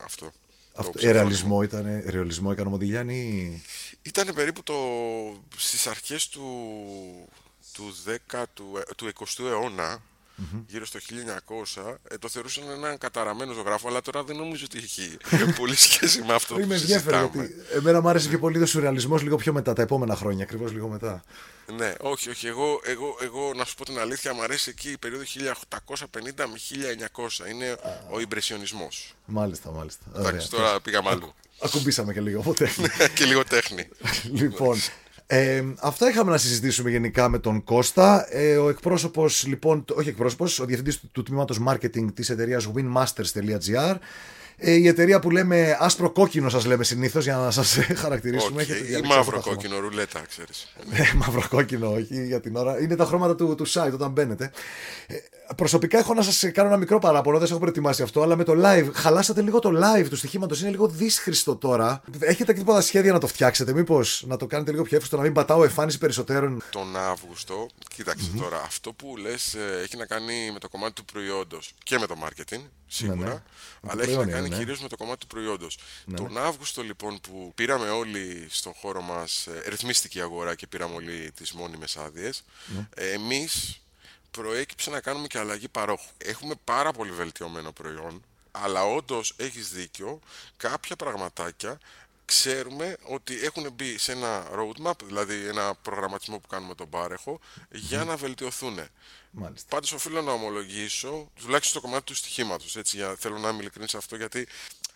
[0.00, 0.32] Αυτό.
[0.74, 3.62] αυτό το ρεαλισμό ήταν, ρεαλισμό έκανε ο Μοντιγιάννη.
[4.02, 4.74] Ήταν περίπου το,
[5.56, 6.44] στις αρχές του,
[7.72, 7.94] του,
[8.30, 8.64] 10, του,
[8.96, 10.02] του 20ου αιώνα
[10.38, 10.62] mm-hmm.
[10.66, 10.98] γύρω στο
[11.76, 15.16] 1900, ε, το θεωρούσαν έναν καταραμένο ζωγράφο, αλλά τώρα δεν νομίζω ότι έχει
[15.60, 17.30] πολύ σχέση με αυτό που συζητάμε.
[17.32, 20.72] Γιατί εμένα μου άρεσε πιο πολύ το σουρεαλισμός λίγο πιο μετά, τα επόμενα χρόνια, ακριβώς
[20.72, 21.22] λίγο μετά.
[21.76, 22.46] Ναι, όχι, όχι.
[22.46, 25.96] Εγώ, εγώ, εγώ να σου πω την αλήθεια, μου αρέσει εκεί η περίοδο 1850
[26.36, 26.58] με
[27.44, 27.50] 1900.
[27.50, 27.76] Είναι
[28.10, 28.88] ο Ιμπρεσιονισμό.
[29.24, 30.04] Μάλιστα, μάλιστα.
[30.16, 31.34] Εντάξει, τώρα πήγαμε αλλού.
[31.60, 32.86] Ακουμπήσαμε και λίγο από τέχνη.
[32.98, 33.88] Ναι, και λίγο τέχνη.
[34.32, 34.78] λοιπόν,
[35.30, 38.26] ε, αυτά είχαμε να συζητήσουμε γενικά με τον Κώστα.
[38.30, 43.96] Ε, ο εκπρόσωπος, λοιπόν, όχι εκπρόσωπος, ο διευθυντής του, του τμήματος marketing της εταιρείας winmasters.gr.
[44.60, 48.62] Ε, η εταιρεία που λέμε άσπρο κόκκινο, σας λέμε συνήθως για να σας χαρακτηρίσουμε.
[48.62, 49.04] Okay.
[49.04, 50.72] Ή μαύρο κόκκινο, ρουλέτα, ξέρεις.
[50.90, 52.80] Ναι, μαύρο κόκκινο, όχι για την ώρα.
[52.80, 54.50] Είναι τα χρώματα του, του site όταν μπαίνετε.
[55.06, 55.16] Ε,
[55.56, 58.44] προσωπικά έχω να σας κάνω ένα μικρό παράπονο, δεν σας έχω προετοιμάσει αυτό, αλλά με
[58.44, 58.90] το live.
[58.92, 62.02] Χαλάσατε λίγο το live του στοιχήματος, είναι λίγο δύσχριστο τώρα.
[62.18, 65.26] Έχετε και τίποτα σχέδια να το φτιάξετε, μήπως να το κάνετε λίγο πιο εύκολο, να
[65.26, 67.66] μην πατάω εμφάνιση περισσότερων; Τον Αύγουστο,
[68.40, 72.06] τώρα, αυτό που λες ε, έχει να κάνει με το κομμάτι του προϊόντος και με
[72.06, 73.40] το marketing, σίγουρα, ναι, ναι.
[73.86, 74.58] αλλά έχει να κάνει ναι.
[74.58, 75.78] κυρίω με το κομμάτι του προϊόντος.
[76.04, 76.16] Ναι.
[76.16, 80.94] Τον Αύγουστο λοιπόν που πήραμε όλοι στον χώρο μας, ε, ρυθμίστηκε η αγορά και πήραμε
[80.94, 82.88] όλοι τις μόνιμες άδειες, ναι.
[82.94, 83.80] ε, εμείς
[84.30, 86.10] προέκυψε να κάνουμε και αλλαγή παρόχου.
[86.18, 90.20] Έχουμε πάρα πολύ βελτιωμένο προϊόν, αλλά όντως έχεις δίκιο,
[90.56, 91.78] κάποια πραγματάκια
[92.28, 98.04] ξέρουμε ότι έχουν μπει σε ένα roadmap, δηλαδή ένα προγραμματισμό που κάνουμε τον πάρεχο, για
[98.04, 98.78] να βελτιωθούν.
[99.30, 99.68] Μάλιστα.
[99.68, 103.90] Πάντως οφείλω να ομολογήσω, τουλάχιστον στο κομμάτι του στοιχήματος, έτσι, για, θέλω να είμαι ειλικρινής
[103.90, 104.48] σε αυτό, γιατί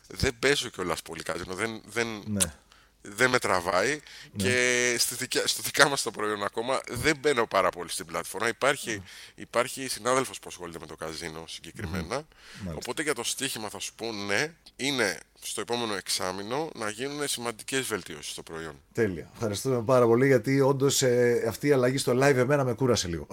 [0.07, 1.55] δεν παίζω κιόλας πολύ καζίνο.
[1.55, 2.55] Δεν, δεν, Ναι.
[3.03, 4.01] Δεν με τραβάει
[4.37, 8.49] και στη δικιά, στο δικά μας το προϊόν ακόμα δεν μπαίνω πάρα πολύ στην πλατφόρμα.
[8.49, 9.03] Υπάρχει,
[9.35, 12.27] υπάρχει συνάδελφος που ασχολείται με το καζίνο συγκεκριμένα.
[12.75, 17.87] Οπότε για το στοίχημα θα σου πω ναι, είναι στο επόμενο εξάμεινο να γίνουν σημαντικές
[17.87, 18.75] βελτιώσεις στο προϊόν.
[18.93, 19.31] Τέλεια.
[19.35, 21.03] Ευχαριστούμε πάρα πολύ γιατί όντως
[21.49, 23.27] αυτή η αλλαγή στο live εμένα με κούρασε λίγο.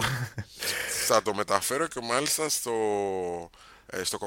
[1.08, 3.69] θα το μεταφέρω και μάλιστα στο, ε,
[4.04, 4.20] στο,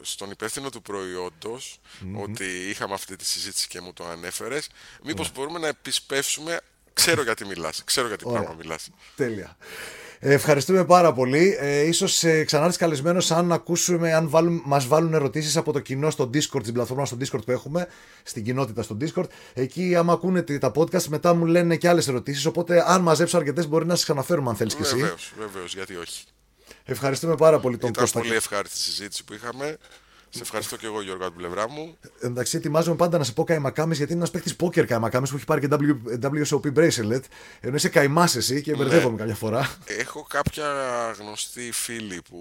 [0.00, 1.80] στον υπεύθυνο του προϊόντος
[2.22, 4.68] ότι είχαμε αυτή τη συζήτηση και μου το ανέφερες
[5.04, 6.60] μήπως μπορούμε να επισπεύσουμε
[6.92, 8.38] ξέρω γιατί μιλάς, ξέρω γιατί Ωραία.
[8.40, 9.56] πράγμα μιλάς Τέλεια.
[10.18, 11.56] Ε, ευχαριστούμε πάρα πολύ.
[11.60, 16.10] Ε, ίσως ε, ξανάρθεις καλεσμένος αν ακούσουμε, αν βάλουν, μας βάλουν ερωτήσεις από το κοινό
[16.10, 17.88] στο Discord, στην πλατφόρμα στο Discord που έχουμε,
[18.22, 19.24] στην κοινότητα στο Discord.
[19.54, 23.36] Εκεί άμα ακούνε τη- τα podcast μετά μου λένε και άλλες ερωτήσεις, οπότε αν μαζέψω
[23.36, 24.96] αρκετές μπορεί να σας ξαναφέρουμε αν θέλεις και εσύ.
[24.96, 26.24] βεβαίως, βεβαίως, γιατί όχι
[26.88, 28.20] Ευχαριστούμε πάρα πολύ τον ήταν Κώστα.
[28.20, 29.76] πολύ ευχάριστη συζήτηση που είχαμε
[30.30, 33.44] σε ευχαριστώ και εγώ Γιώργο από την πλευρά μου Εντάξει, ετοιμάζομαι πάντα να σε πω
[33.44, 37.20] καημακάμι γιατί είναι ένας παίχτη πόκερ καημακάμι που έχει πάρει και W- WSOP bracelet.
[37.60, 39.76] Ενώ είσαι καημά εσύ και μπερδεύομαι καμιά φορά.
[39.84, 40.66] Έχω κάποια
[41.18, 42.38] γνωστή φίλη που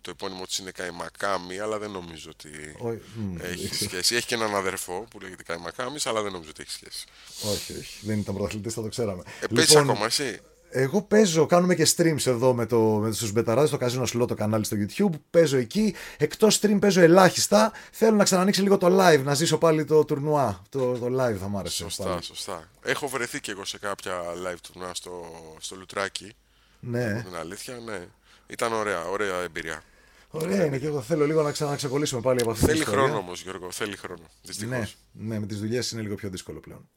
[0.00, 4.14] το επώνυμο της είναι Καϊμακάμι αλλά δεν νομίζω ότι Όχι, μ, έχει σχέση.
[4.16, 7.04] Έχει και έναν αδερφό που λέγεται Καϊμακάμις αλλά δεν νομίζω ότι έχει σχέση.
[7.52, 8.06] όχι, όχι.
[8.06, 9.22] Δεν ήταν πρωταθλητής, θα το ξέραμε.
[9.40, 10.40] Ε, παίζεις ακόμα εσύ.
[10.74, 14.34] Εγώ παίζω, κάνουμε και streams εδώ με, το, με τους μπεταράδες, το Casino Slot, το
[14.34, 15.10] κανάλι στο YouTube.
[15.30, 15.94] Παίζω εκεί.
[16.16, 17.72] Εκτός stream παίζω ελάχιστα.
[17.92, 20.62] Θέλω να ξανανοίξει λίγο το live, να ζήσω πάλι το τουρνουά.
[20.68, 21.76] Το, το live θα μ' άρεσε.
[21.76, 22.22] Σωστά, πάλι.
[22.22, 22.68] σωστά.
[22.82, 24.12] Έχω βρεθεί και εγώ σε κάποια
[24.46, 25.24] live τουρνά στο,
[25.60, 26.32] στο Λουτράκι.
[26.80, 27.22] Ναι.
[27.26, 28.06] Την αλήθεια, ναι.
[28.46, 29.82] Ήταν ωραία, ωραία εμπειρία.
[30.30, 33.04] Ωραία είναι και εγώ θέλω λίγο να ξαναξεκολλήσουμε πάλι από αυτή Θέλει την ιστορία.
[33.04, 34.22] χρόνο όμως, Γιώργο, θέλει χρόνο.
[34.42, 34.96] Δυστυχώς.
[35.12, 36.88] Ναι, ναι, με τις δουλειές είναι λίγο πιο δύσκολο πλέον.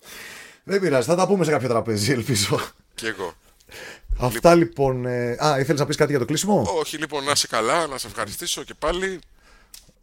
[0.64, 2.60] Δεν πειράζει, θα τα πούμε σε κάποιο τραπέζι, ελπίζω.
[2.96, 3.34] Και εγώ.
[4.20, 5.06] Αυτά λοιπόν.
[5.06, 5.38] Ε...
[5.46, 8.08] Α, ήθελες να πεις κάτι για το κλείσιμο; Όχι, λοιπόν, να είσαι καλά, να σε
[8.08, 9.20] ευχαριστήσω και πάλι.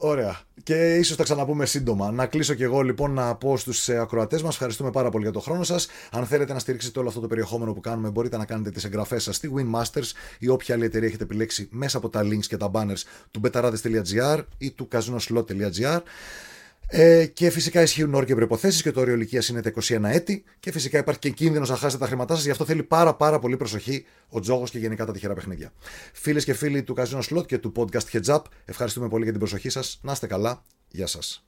[0.04, 0.40] Ωραία.
[0.62, 2.10] Και ίσως τα ξαναπούμε σύντομα.
[2.10, 4.52] Να κλείσω και εγώ λοιπόν να πω στους ακροατές μας.
[4.52, 5.88] Ευχαριστούμε πάρα πολύ για τον χρόνο σας.
[6.10, 9.22] Αν θέλετε να στηρίξετε όλο αυτό το περιεχόμενο που κάνουμε, μπορείτε να κάνετε τις εγγραφές
[9.22, 12.70] σας στη Winmasters ή όποια άλλη εταιρεία έχετε επιλέξει μέσα από τα links και τα
[12.74, 16.00] banners του betarades.gr ή του casinoslot.gr.
[16.94, 20.44] Ε, και φυσικά ισχύουν όροι και προποθέσει και το όριο ηλικίας είναι τα 21 έτη.
[20.60, 22.44] Και φυσικά υπάρχει και κίνδυνος να χάσετε τα χρήματά σας.
[22.44, 25.72] Γι' αυτό θέλει πάρα, πάρα πολύ προσοχή ο τζόγος και γενικά τα τυχερά παιχνίδια.
[26.12, 29.40] Φίλες και φίλοι του Casino Slot και του podcast Heads Up, ευχαριστούμε πολύ για την
[29.40, 30.00] προσοχή σας.
[30.02, 30.62] Να είστε καλά.
[30.88, 31.44] Γεια σας.